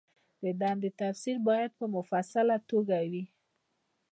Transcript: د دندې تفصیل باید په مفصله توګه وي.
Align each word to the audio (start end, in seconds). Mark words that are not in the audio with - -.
د 0.43 0.45
دندې 0.61 0.89
تفصیل 0.99 1.37
باید 1.49 1.71
په 1.79 1.85
مفصله 1.95 2.55
توګه 2.69 2.97
وي. 3.11 3.25